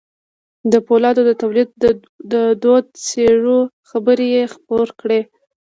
د 0.71 0.73
پولادو 0.87 1.21
د 1.27 1.31
توليد 1.41 1.69
د 2.33 2.35
دوو 2.61 2.77
څېرو 3.05 3.59
خبر 3.89 4.17
يې 4.33 4.43
خپور 4.53 4.87
کړ. 4.99 5.09